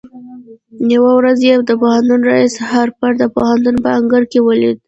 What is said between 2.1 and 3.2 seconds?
رئيس هارپر